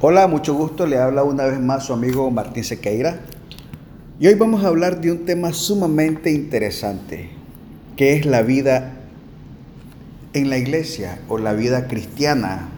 [0.00, 0.86] Hola, mucho gusto.
[0.86, 3.18] Le habla una vez más su amigo Martín Sequeira.
[4.20, 7.30] Y hoy vamos a hablar de un tema sumamente interesante,
[7.96, 8.92] que es la vida
[10.34, 12.68] en la iglesia o la vida cristiana,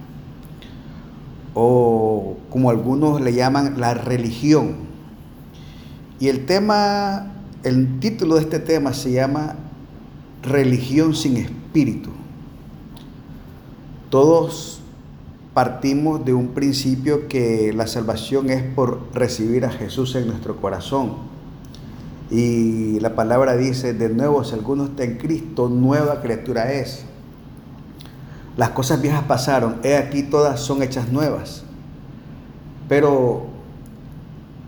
[1.52, 4.76] o como algunos le llaman la religión.
[6.20, 7.34] Y el tema,
[7.64, 9.56] el título de este tema se llama
[10.42, 12.08] Religión sin espíritu.
[14.08, 14.79] Todos
[15.54, 21.14] partimos de un principio que la salvación es por recibir a Jesús en nuestro corazón.
[22.30, 27.04] Y la palabra dice, de nuevo, si alguno está en Cristo, nueva criatura es.
[28.56, 31.64] Las cosas viejas pasaron, he aquí todas son hechas nuevas.
[32.88, 33.46] Pero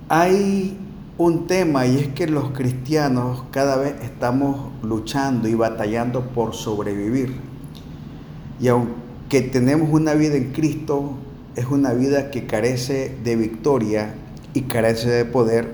[0.08, 0.78] hay
[1.18, 7.36] un tema y es que los cristianos cada vez estamos luchando y batallando por sobrevivir.
[8.60, 11.14] Y aunque que tenemos una vida en Cristo
[11.56, 14.12] es una vida que carece de victoria
[14.52, 15.70] y carece de poder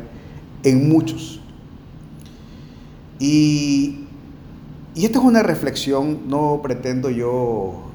[0.62, 1.40] en muchos.
[3.18, 4.06] Y,
[4.94, 7.90] y esta es una reflexión, no pretendo yo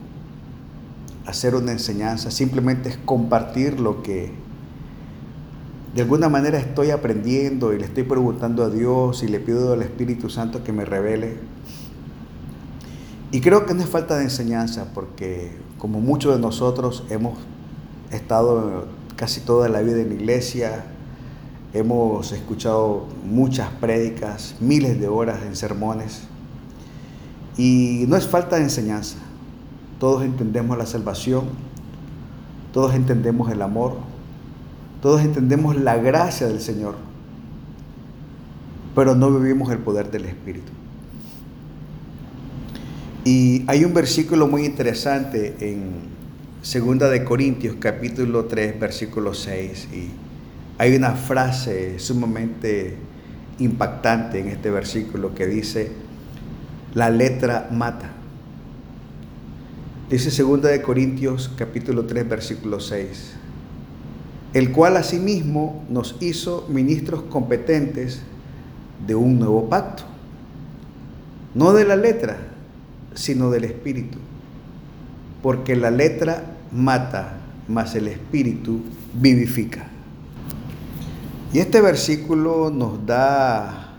[1.25, 4.33] hacer una enseñanza, simplemente es compartir lo que
[5.95, 9.81] de alguna manera estoy aprendiendo y le estoy preguntando a Dios y le pido al
[9.81, 11.37] Espíritu Santo que me revele
[13.33, 17.33] y creo que no es falta de enseñanza, porque como muchos de nosotros hemos
[18.11, 20.85] estado casi toda la vida en la iglesia,
[21.73, 26.21] hemos escuchado muchas prédicas, miles de horas en sermones,
[27.57, 29.17] y no es falta de enseñanza.
[29.99, 31.45] Todos entendemos la salvación,
[32.71, 33.95] todos entendemos el amor,
[35.01, 36.97] todos entendemos la gracia del Señor,
[38.93, 40.71] pero no vivimos el poder del Espíritu.
[43.25, 45.93] Y hay un versículo muy interesante en
[46.61, 49.87] Segunda de Corintios, capítulo 3, versículo 6.
[49.93, 50.09] Y
[50.77, 52.97] hay una frase sumamente
[53.59, 55.91] impactante en este versículo que dice,
[56.93, 58.11] la letra mata.
[60.09, 63.35] Dice Segunda de Corintios, capítulo 3, versículo 6.
[64.53, 68.21] El cual asimismo nos hizo ministros competentes
[69.07, 70.03] de un nuevo pacto.
[71.55, 72.49] No de la letra,
[73.13, 74.17] sino del Espíritu.
[75.41, 77.37] Porque la letra mata,
[77.67, 78.81] mas el Espíritu
[79.13, 79.87] vivifica.
[81.53, 83.93] Y este versículo nos da,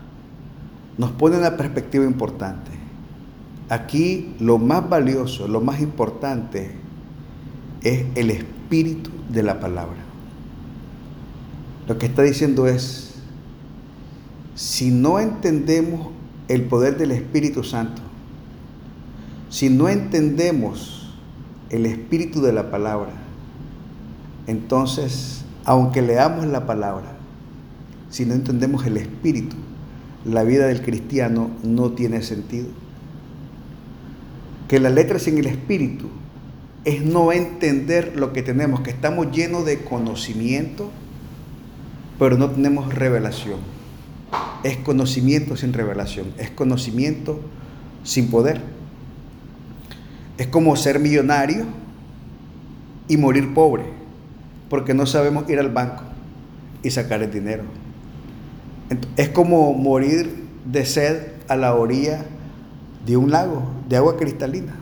[0.97, 2.71] nos pone una perspectiva importante.
[3.69, 6.71] Aquí lo más valioso, lo más importante
[7.81, 9.97] es el espíritu de la palabra.
[11.87, 13.13] Lo que está diciendo es,
[14.55, 16.09] si no entendemos
[16.47, 18.01] el poder del Espíritu Santo,
[19.55, 21.07] si no entendemos
[21.69, 23.13] el espíritu de la palabra,
[24.47, 27.15] entonces, aunque leamos la palabra,
[28.09, 29.55] si no entendemos el espíritu,
[30.25, 32.67] la vida del cristiano no tiene sentido.
[34.67, 36.09] Que la letra sin el espíritu
[36.83, 40.91] es no entender lo que tenemos, que estamos llenos de conocimiento,
[42.19, 43.59] pero no tenemos revelación.
[44.63, 47.39] Es conocimiento sin revelación, es conocimiento
[48.03, 48.74] sin poder.
[50.37, 51.65] Es como ser millonario
[53.07, 53.83] y morir pobre,
[54.69, 56.03] porque no sabemos ir al banco
[56.83, 57.63] y sacar el dinero.
[59.15, 62.25] Es como morir de sed a la orilla
[63.05, 64.75] de un lago de agua cristalina.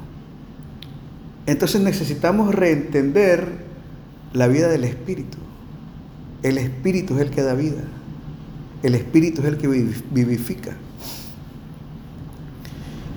[1.46, 3.48] Entonces necesitamos reentender
[4.32, 5.38] la vida del Espíritu.
[6.42, 7.84] El Espíritu es el que da vida.
[8.82, 10.72] El Espíritu es el que vivifica.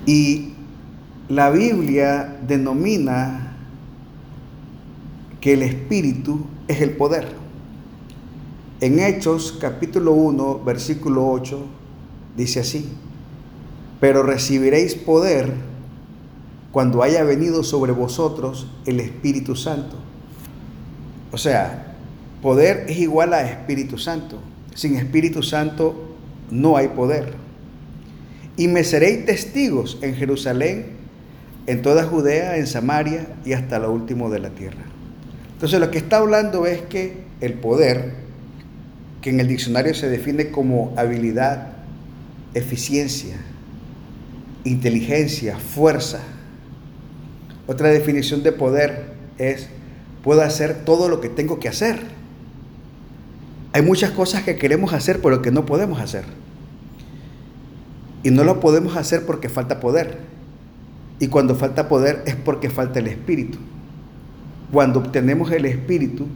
[0.05, 0.53] Y
[1.29, 3.57] la Biblia denomina
[5.41, 7.27] que el Espíritu es el poder.
[8.79, 11.65] En Hechos capítulo 1, versículo 8,
[12.37, 12.87] dice así,
[13.99, 15.53] pero recibiréis poder
[16.71, 19.97] cuando haya venido sobre vosotros el Espíritu Santo.
[21.31, 21.95] O sea,
[22.41, 24.39] poder es igual a Espíritu Santo.
[24.75, 26.15] Sin Espíritu Santo
[26.51, 27.33] no hay poder.
[28.55, 30.96] Y me seréis testigos en Jerusalén,
[31.67, 34.83] en toda Judea, en Samaria y hasta lo último de la tierra.
[35.53, 38.13] Entonces lo que está hablando es que el poder,
[39.21, 41.73] que en el diccionario se define como habilidad,
[42.53, 43.37] eficiencia,
[44.63, 46.19] inteligencia, fuerza.
[47.67, 49.67] Otra definición de poder es,
[50.23, 51.99] puedo hacer todo lo que tengo que hacer.
[53.73, 56.23] Hay muchas cosas que queremos hacer pero que no podemos hacer.
[58.23, 60.36] Y no lo podemos hacer porque falta poder.
[61.19, 63.57] Y cuando falta poder es porque falta el Espíritu.
[64.71, 66.27] Cuando obtenemos el Espíritu,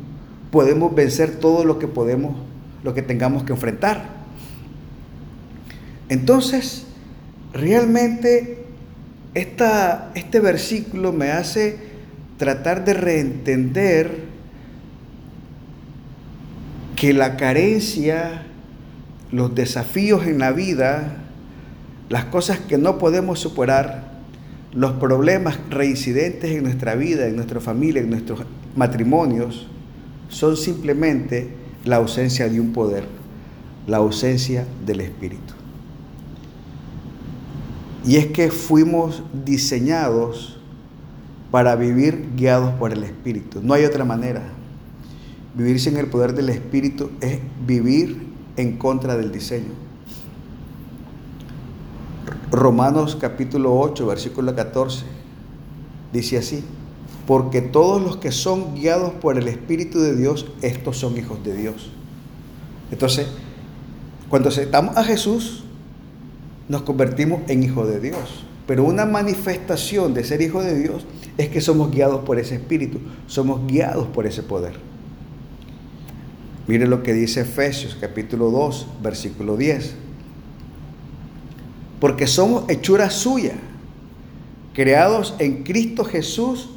[0.52, 2.36] podemos vencer todo lo que podemos,
[2.84, 4.22] lo que tengamos que enfrentar.
[6.10, 6.86] Entonces,
[7.54, 8.66] realmente
[9.34, 11.78] esta, este versículo me hace
[12.38, 14.32] tratar de reentender
[16.96, 18.44] que la carencia,
[19.32, 21.18] los desafíos en la vida,
[22.10, 24.11] las cosas que no podemos superar,
[24.74, 28.42] los problemas reincidentes en nuestra vida, en nuestra familia, en nuestros
[28.76, 29.68] matrimonios,
[30.30, 31.50] son simplemente
[31.84, 33.06] la ausencia de un poder,
[33.88, 35.54] la ausencia del Espíritu.
[38.06, 40.58] Y es que fuimos diseñados
[41.52, 43.60] para vivir guiados por el Espíritu.
[43.62, 44.42] No hay otra manera.
[45.54, 48.26] Vivir sin el poder del Espíritu es vivir
[48.56, 49.91] en contra del diseño.
[52.52, 55.06] Romanos capítulo 8, versículo 14,
[56.12, 56.66] dice así,
[57.26, 61.56] porque todos los que son guiados por el Espíritu de Dios, estos son hijos de
[61.56, 61.92] Dios.
[62.92, 63.28] Entonces,
[64.28, 65.64] cuando aceptamos a Jesús,
[66.68, 68.44] nos convertimos en hijos de Dios.
[68.68, 71.06] Pero una manifestación de ser hijo de Dios
[71.38, 74.74] es que somos guiados por ese Espíritu, somos guiados por ese poder.
[76.68, 79.96] Mire lo que dice Efesios capítulo 2, versículo 10.
[82.02, 83.54] Porque somos hechura suya,
[84.74, 86.72] creados en Cristo Jesús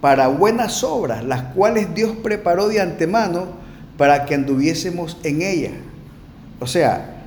[0.00, 3.46] para buenas obras, las cuales Dios preparó de antemano
[3.96, 5.72] para que anduviésemos en ella.
[6.60, 7.24] O sea,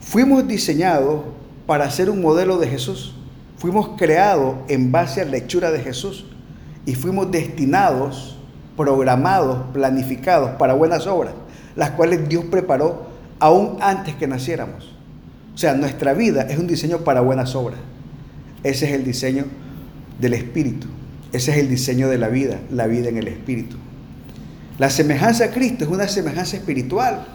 [0.00, 1.22] fuimos diseñados
[1.64, 3.14] para ser un modelo de Jesús.
[3.56, 6.26] Fuimos creados en base a la hechura de Jesús
[6.84, 8.36] y fuimos destinados,
[8.76, 11.34] programados, planificados para buenas obras,
[11.76, 13.06] las cuales Dios preparó
[13.38, 14.91] aún antes que naciéramos.
[15.54, 17.78] O sea, nuestra vida es un diseño para buenas obras.
[18.62, 19.44] Ese es el diseño
[20.20, 20.86] del Espíritu.
[21.32, 23.76] Ese es el diseño de la vida, la vida en el Espíritu.
[24.78, 27.26] La semejanza a Cristo es una semejanza espiritual.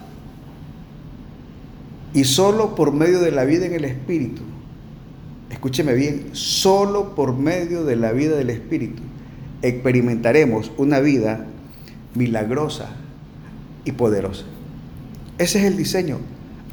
[2.13, 4.41] Y solo por medio de la vida en el Espíritu,
[5.49, 9.03] escúcheme bien, solo por medio de la vida del Espíritu
[9.61, 11.45] experimentaremos una vida
[12.15, 12.89] milagrosa
[13.85, 14.45] y poderosa.
[15.37, 16.19] Ese es el diseño.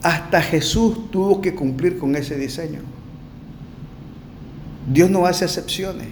[0.04, 2.80] Hasta Jesús tuvo que cumplir con ese diseño.
[4.92, 6.06] Dios no hace excepciones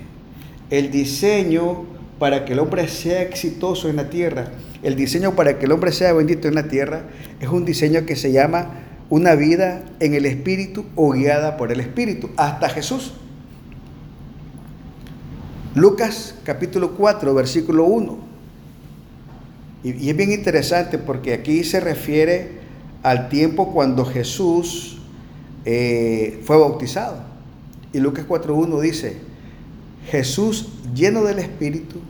[0.70, 1.84] el diseño
[2.18, 4.52] para que el hombre sea exitoso en la tierra,
[4.82, 7.02] el diseño para que el hombre sea bendito en la tierra,
[7.40, 8.70] es un diseño que se llama
[9.10, 13.12] una vida en el Espíritu o guiada por el Espíritu, hasta Jesús.
[15.74, 18.18] Lucas capítulo 4, versículo 1.
[19.84, 22.61] Y, es bien interesante porque aquí se refiere
[23.02, 24.98] al tiempo cuando Jesús
[25.64, 27.22] eh, fue bautizado.
[27.92, 29.18] Y Lucas 4.1 dice,
[30.10, 32.00] Jesús, lleno del Espíritu,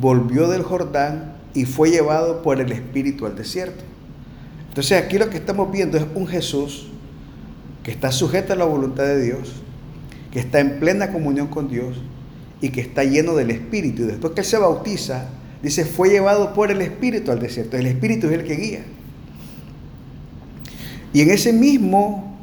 [0.00, 3.84] volvió del Jordán y fue llevado por el Espíritu al desierto.
[4.68, 6.88] Entonces aquí lo que estamos viendo es un Jesús
[7.82, 9.52] que está sujeto a la voluntad de Dios,
[10.30, 11.96] que está en plena comunión con Dios
[12.60, 14.02] y que está lleno del Espíritu.
[14.02, 15.26] Y después que Él se bautiza,
[15.62, 17.76] dice, fue llevado por el Espíritu al desierto.
[17.76, 18.84] El Espíritu es el que guía.
[21.12, 22.38] Y en ese mismo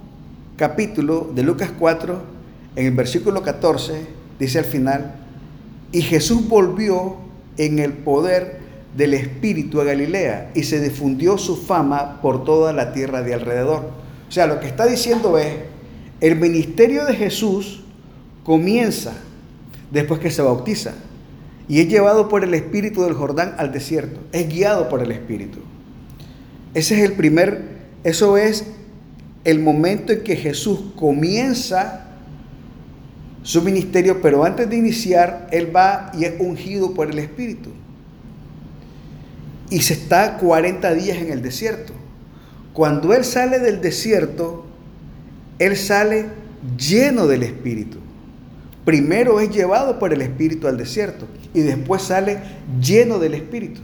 [0.57, 2.21] capítulo de Lucas 4,
[2.75, 4.05] en el versículo 14,
[4.39, 5.15] dice al final,
[5.91, 7.15] y Jesús volvió
[7.57, 8.59] en el poder
[8.95, 13.91] del Espíritu a Galilea y se difundió su fama por toda la tierra de alrededor.
[14.27, 15.53] O sea, lo que está diciendo es,
[16.19, 17.83] el ministerio de Jesús
[18.43, 19.13] comienza
[19.91, 20.93] después que se bautiza
[21.69, 25.59] y es llevado por el Espíritu del Jordán al desierto, es guiado por el Espíritu.
[26.73, 28.65] Ese es el primer, eso es
[29.43, 32.07] el momento en que Jesús comienza
[33.43, 37.69] su ministerio, pero antes de iniciar, Él va y es ungido por el Espíritu.
[39.69, 41.93] Y se está 40 días en el desierto.
[42.73, 44.65] Cuando Él sale del desierto,
[45.59, 46.25] Él sale
[46.77, 47.99] lleno del Espíritu.
[48.83, 52.39] Primero es llevado por el Espíritu al desierto y después sale
[52.81, 53.81] lleno del Espíritu.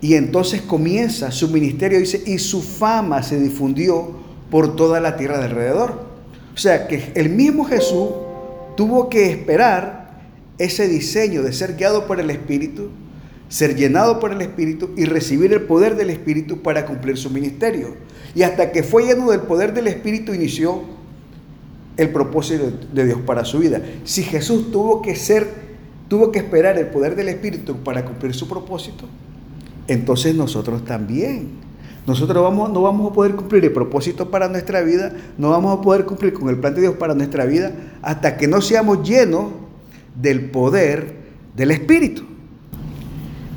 [0.00, 4.10] Y entonces comienza su ministerio, dice, y su fama se difundió
[4.50, 6.06] por toda la tierra de alrededor.
[6.54, 8.08] O sea que el mismo Jesús
[8.76, 10.20] tuvo que esperar
[10.58, 12.90] ese diseño de ser guiado por el Espíritu,
[13.48, 17.96] ser llenado por el Espíritu y recibir el poder del Espíritu para cumplir su ministerio.
[18.34, 20.82] Y hasta que fue lleno del poder del Espíritu inició
[21.96, 23.80] el propósito de Dios para su vida.
[24.04, 25.46] Si Jesús tuvo que ser,
[26.08, 29.06] tuvo que esperar el poder del Espíritu para cumplir su propósito,
[29.88, 31.66] entonces nosotros también
[32.06, 35.82] nosotros vamos, no vamos a poder cumplir el propósito para nuestra vida, no vamos a
[35.82, 39.46] poder cumplir con el plan de Dios para nuestra vida hasta que no seamos llenos
[40.14, 41.16] del poder
[41.56, 42.22] del Espíritu.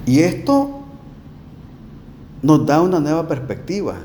[0.08, 0.82] Y esto
[2.42, 3.98] nos da una nueva perspectiva.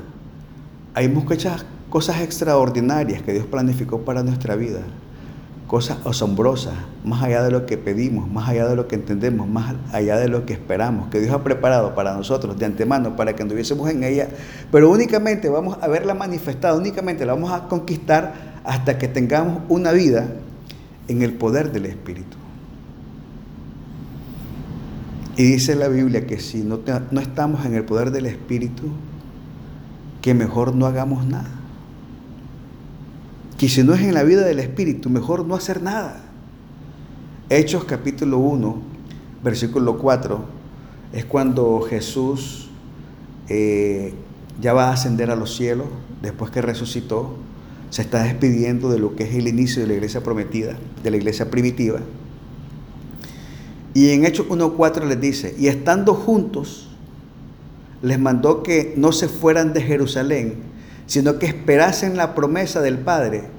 [0.93, 4.81] Hay muchas cosas extraordinarias que Dios planificó para nuestra vida
[5.67, 9.75] cosas asombrosas, más allá de lo que pedimos, más allá de lo que entendemos, más
[9.91, 13.41] allá de lo que esperamos, que Dios ha preparado para nosotros de antemano para que
[13.41, 14.29] anduviésemos en ella,
[14.71, 19.91] pero únicamente vamos a verla manifestada, únicamente la vamos a conquistar hasta que tengamos una
[19.91, 20.27] vida
[21.07, 22.37] en el poder del Espíritu.
[25.37, 26.79] Y dice la Biblia que si no,
[27.11, 28.83] no estamos en el poder del Espíritu,
[30.21, 31.64] que mejor no hagamos nada
[33.65, 36.21] que si no es en la vida del Espíritu, mejor no hacer nada.
[37.49, 38.79] Hechos capítulo 1,
[39.43, 40.45] versículo 4,
[41.13, 42.69] es cuando Jesús
[43.49, 44.13] eh,
[44.61, 45.87] ya va a ascender a los cielos,
[46.21, 47.37] después que resucitó,
[47.89, 51.17] se está despidiendo de lo que es el inicio de la iglesia prometida, de la
[51.17, 52.01] iglesia primitiva.
[53.95, 56.91] Y en Hechos 1.4 les dice, y estando juntos,
[58.03, 60.53] les mandó que no se fueran de Jerusalén,
[61.07, 63.54] sino que esperasen la promesa del Padre,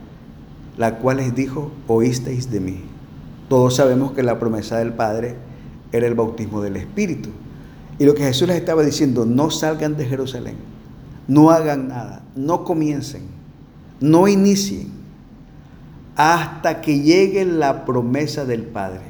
[0.77, 2.85] la cual les dijo, oísteis de mí.
[3.49, 5.37] Todos sabemos que la promesa del Padre
[5.93, 7.31] era el bautismo del Espíritu.
[7.99, 10.57] Y lo que Jesús les estaba diciendo, no salgan de Jerusalén,
[11.29, 13.23] no hagan nada, no comiencen,
[14.01, 14.91] no inicien,
[16.15, 19.03] hasta que llegue la promesa del Padre.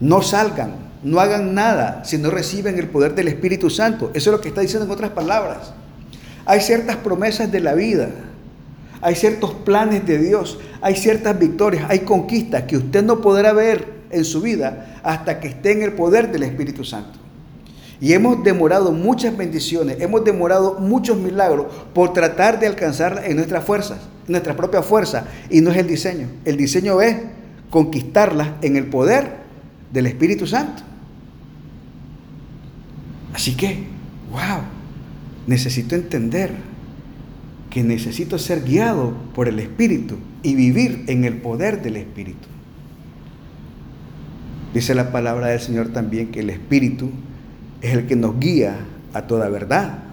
[0.00, 4.10] No salgan, no hagan nada si no reciben el poder del Espíritu Santo.
[4.14, 5.72] Eso es lo que está diciendo en otras palabras.
[6.46, 8.10] Hay ciertas promesas de la vida,
[9.04, 13.86] hay ciertos planes de Dios, hay ciertas victorias, hay conquistas que usted no podrá ver
[14.10, 17.18] en su vida hasta que esté en el poder del Espíritu Santo.
[18.00, 23.62] Y hemos demorado muchas bendiciones, hemos demorado muchos milagros por tratar de alcanzarlas en nuestras
[23.62, 26.28] fuerzas, nuestra propia fuerza, y no es el diseño.
[26.46, 27.16] El diseño es
[27.68, 29.32] conquistarlas en el poder
[29.92, 30.82] del Espíritu Santo.
[33.34, 33.84] Así que,
[34.30, 34.62] wow,
[35.46, 36.52] necesito entender
[37.74, 40.14] que necesito ser guiado por el Espíritu
[40.44, 42.46] y vivir en el poder del Espíritu.
[44.72, 47.10] Dice la palabra del Señor también que el Espíritu
[47.82, 48.76] es el que nos guía
[49.12, 50.04] a toda verdad.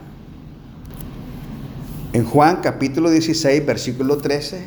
[2.14, 4.66] En Juan capítulo 16, versículo 13,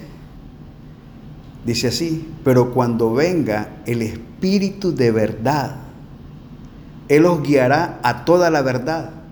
[1.66, 5.78] dice así, pero cuando venga el Espíritu de verdad,
[7.08, 9.23] Él os guiará a toda la verdad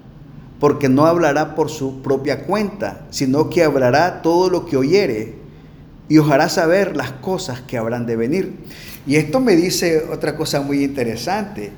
[0.63, 5.35] porque no hablará por su propia cuenta, sino que hablará todo lo que oyere
[6.09, 8.53] y os hará saber las cosas que habrán de venir.
[9.05, 11.73] Y esto me dice otra cosa muy interesante.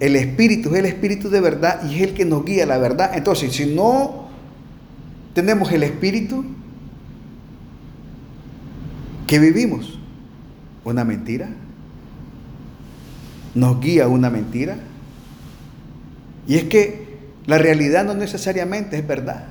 [0.00, 3.12] El Espíritu es el Espíritu de verdad y es el que nos guía la verdad.
[3.14, 4.28] Entonces, si no
[5.32, 6.44] tenemos el Espíritu,
[9.26, 9.98] ¿qué vivimos?
[10.84, 11.48] ¿Una mentira?
[13.54, 14.76] ¿Nos guía una mentira?
[16.46, 17.05] Y es que
[17.46, 19.44] la realidad no necesariamente es verdad.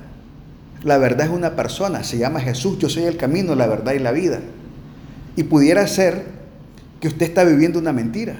[0.82, 3.98] La verdad es una persona, se llama Jesús, yo soy el camino, la verdad y
[3.98, 4.40] la vida.
[5.34, 6.24] Y pudiera ser
[7.00, 8.36] que usted está viviendo una mentira,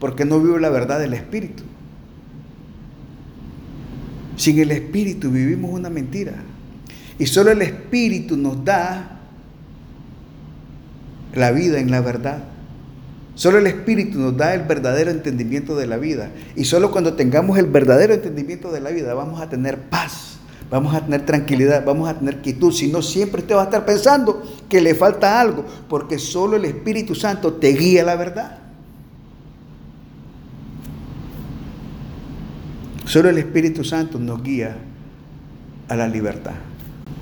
[0.00, 1.62] porque no vive la verdad del Espíritu.
[4.36, 6.32] Sin el Espíritu vivimos una mentira.
[7.18, 9.18] Y solo el Espíritu nos da
[11.34, 12.44] la vida en la verdad.
[13.38, 16.32] Solo el Espíritu nos da el verdadero entendimiento de la vida.
[16.56, 20.92] Y solo cuando tengamos el verdadero entendimiento de la vida vamos a tener paz, vamos
[20.92, 22.72] a tener tranquilidad, vamos a tener quietud.
[22.72, 26.64] Si no, siempre usted va a estar pensando que le falta algo, porque solo el
[26.64, 28.58] Espíritu Santo te guía la verdad.
[33.04, 34.78] Solo el Espíritu Santo nos guía
[35.86, 36.54] a la libertad.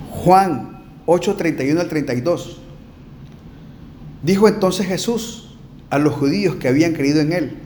[0.09, 2.59] Juan 8, 31 al 32.
[4.23, 5.46] Dijo entonces Jesús,
[5.89, 7.57] a los judíos que habían creído en él,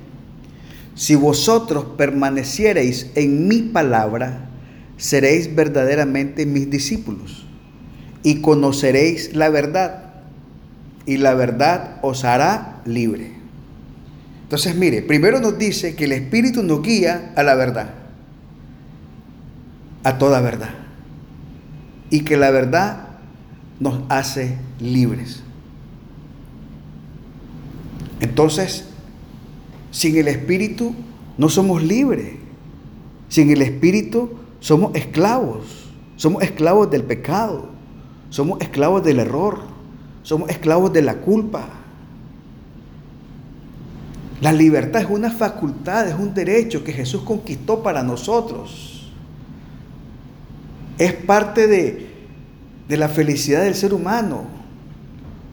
[0.96, 4.50] si vosotros permaneciereis en mi palabra,
[4.98, 7.46] seréis verdaderamente mis discípulos
[8.24, 10.14] y conoceréis la verdad
[11.06, 13.32] y la verdad os hará libre.
[14.44, 17.90] Entonces, mire, primero nos dice que el Espíritu nos guía a la verdad,
[20.04, 20.72] a toda verdad,
[22.10, 23.08] y que la verdad
[23.80, 25.42] nos hace libres.
[28.22, 28.86] Entonces,
[29.90, 30.96] sin el Espíritu
[31.38, 32.36] no somos libres.
[33.28, 35.90] Sin el Espíritu somos esclavos.
[36.16, 37.70] Somos esclavos del pecado.
[38.30, 39.60] Somos esclavos del error.
[40.22, 41.68] Somos esclavos de la culpa.
[44.40, 49.12] La libertad es una facultad, es un derecho que Jesús conquistó para nosotros.
[50.98, 52.10] Es parte de,
[52.88, 54.61] de la felicidad del ser humano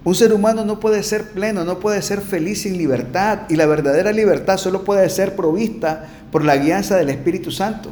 [0.08, 3.40] Un ser humano no puede ser pleno, no puede ser feliz sin libertad.
[3.50, 7.90] Y la verdadera libertad solo puede ser provista por la guianza del Espíritu Santo.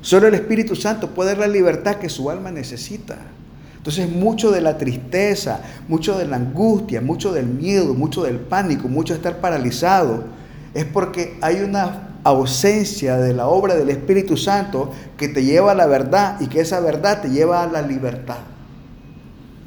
[0.00, 3.16] Solo el Espíritu Santo puede dar la libertad que su alma necesita.
[3.76, 5.58] Entonces mucho de la tristeza,
[5.88, 10.22] mucho de la angustia, mucho del miedo, mucho del pánico, mucho de estar paralizado,
[10.72, 15.74] es porque hay una ausencia de la obra del Espíritu Santo que te lleva a
[15.74, 18.53] la verdad y que esa verdad te lleva a la libertad.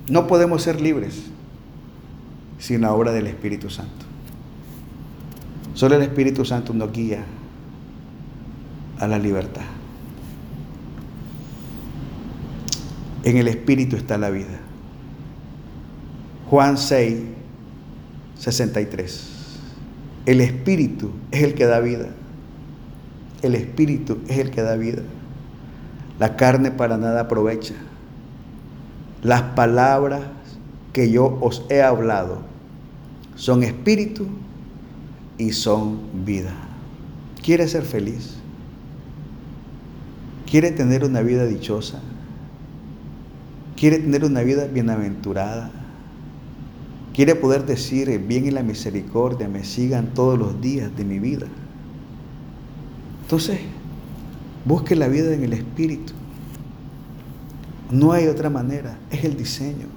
[0.09, 1.23] No podemos ser libres
[2.59, 4.05] sin la obra del Espíritu Santo.
[5.73, 7.23] Solo el Espíritu Santo nos guía
[8.99, 9.65] a la libertad.
[13.23, 14.59] En el Espíritu está la vida.
[16.49, 17.19] Juan 6,
[18.39, 19.27] 63.
[20.25, 22.07] El Espíritu es el que da vida.
[23.41, 25.01] El Espíritu es el que da vida.
[26.19, 27.75] La carne para nada aprovecha.
[29.23, 30.21] Las palabras
[30.93, 32.39] que yo os he hablado
[33.35, 34.27] son espíritu
[35.37, 36.53] y son vida.
[37.43, 38.35] ¿Quiere ser feliz?
[40.49, 42.01] ¿Quiere tener una vida dichosa?
[43.77, 45.71] quiere tener una vida bienaventurada,
[47.13, 51.19] quiere poder decir el bien y la misericordia me sigan todos los días de mi
[51.19, 51.45] vida.
[53.21, 53.59] Entonces,
[54.65, 56.13] busque la vida en el Espíritu.
[57.91, 59.87] No hay otra manera, es el diseño.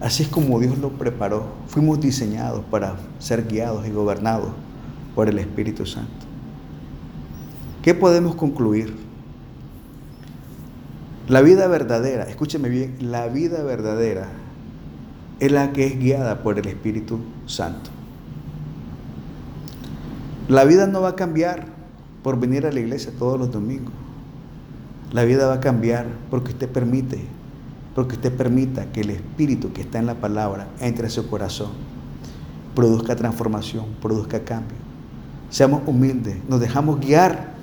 [0.00, 1.44] Así es como Dios lo preparó.
[1.66, 4.50] Fuimos diseñados para ser guiados y gobernados
[5.14, 6.26] por el Espíritu Santo.
[7.82, 8.94] ¿Qué podemos concluir?
[11.28, 14.28] La vida verdadera, escúcheme bien, la vida verdadera
[15.38, 17.90] es la que es guiada por el Espíritu Santo.
[20.48, 21.66] La vida no va a cambiar
[22.22, 23.92] por venir a la iglesia todos los domingos.
[25.12, 27.20] La vida va a cambiar porque usted permite,
[27.94, 31.70] porque usted permita que el Espíritu que está en la palabra entre a su corazón,
[32.74, 34.76] produzca transformación, produzca cambio.
[35.50, 37.54] Seamos humildes, nos dejamos guiar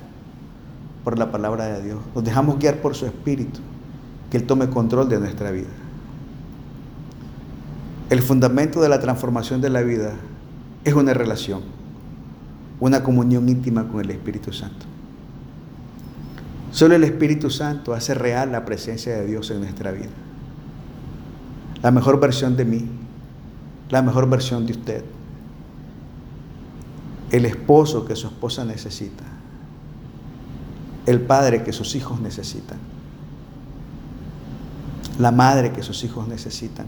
[1.04, 3.60] por la palabra de Dios, nos dejamos guiar por su Espíritu,
[4.30, 5.70] que Él tome control de nuestra vida.
[8.10, 10.12] El fundamento de la transformación de la vida
[10.84, 11.62] es una relación,
[12.78, 14.84] una comunión íntima con el Espíritu Santo.
[16.78, 20.10] Solo el Espíritu Santo hace real la presencia de Dios en nuestra vida.
[21.82, 22.88] La mejor versión de mí,
[23.90, 25.04] la mejor versión de usted,
[27.32, 29.24] el esposo que su esposa necesita,
[31.06, 32.78] el padre que sus hijos necesitan,
[35.18, 36.86] la madre que sus hijos necesitan,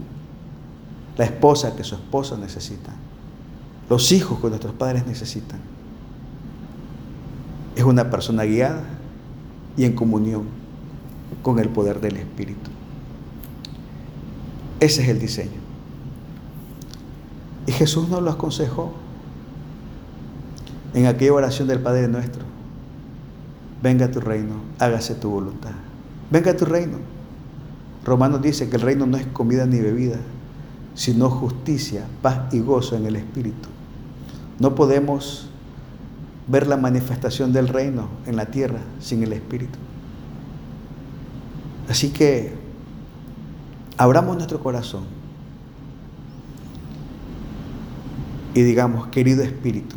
[1.17, 2.93] la esposa que su esposa necesita,
[3.89, 5.59] los hijos que nuestros padres necesitan.
[7.75, 9.00] Es una persona guiada
[9.77, 10.43] y en comunión
[11.43, 12.69] con el poder del Espíritu.
[14.79, 15.61] Ese es el diseño.
[17.67, 18.93] Y Jesús nos lo aconsejó
[20.93, 22.51] en aquella oración del Padre nuestro
[23.81, 25.71] venga tu reino, hágase tu voluntad.
[26.29, 26.97] Venga tu reino.
[28.05, 30.17] Romanos dice que el reino no es comida ni bebida,
[30.95, 33.69] sino justicia, paz y gozo en el Espíritu.
[34.59, 35.49] No podemos
[36.51, 39.79] ver la manifestación del reino en la tierra sin el Espíritu.
[41.89, 42.53] Así que
[43.97, 45.05] abramos nuestro corazón
[48.53, 49.95] y digamos, querido Espíritu,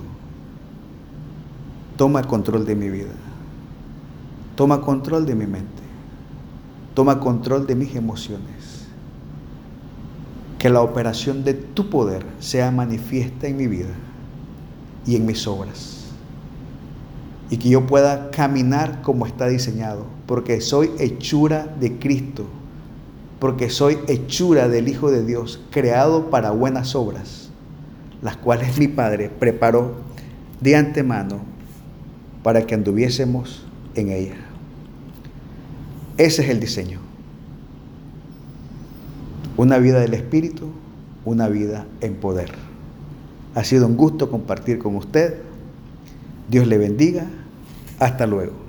[1.97, 3.11] toma control de mi vida.
[4.55, 5.83] Toma control de mi mente.
[6.95, 8.87] Toma control de mis emociones.
[10.61, 13.93] Que la operación de tu poder sea manifiesta en mi vida
[15.05, 16.04] y en mis obras.
[17.51, 20.07] Y que yo pueda caminar como está diseñado.
[20.27, 22.47] Porque soy hechura de Cristo.
[23.39, 27.51] Porque soy hechura del Hijo de Dios, creado para buenas obras,
[28.23, 29.97] las cuales mi Padre preparó
[30.61, 31.41] de antemano
[32.43, 34.37] para que anduviésemos en ella.
[36.17, 37.01] Ese es el diseño.
[39.57, 40.69] Una vida del Espíritu,
[41.25, 42.53] una vida en poder.
[43.55, 45.39] Ha sido un gusto compartir con usted.
[46.49, 47.27] Dios le bendiga.
[47.99, 48.64] Hasta luego.